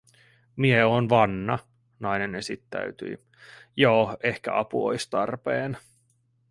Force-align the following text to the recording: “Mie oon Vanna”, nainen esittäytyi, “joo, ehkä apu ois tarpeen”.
“Mie 0.55 0.83
oon 0.85 1.09
Vanna”, 1.09 1.59
nainen 1.99 2.35
esittäytyi, 2.35 3.17
“joo, 3.75 4.17
ehkä 4.23 4.57
apu 4.59 4.85
ois 4.85 5.09
tarpeen”. 5.09 5.77